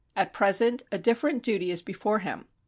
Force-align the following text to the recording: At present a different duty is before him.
At 0.15 0.33
present 0.33 0.81
a 0.91 0.97
different 0.97 1.43
duty 1.43 1.69
is 1.69 1.83
before 1.83 2.17
him. 2.17 2.47